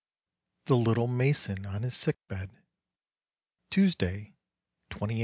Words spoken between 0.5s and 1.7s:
THE LITTLE MASON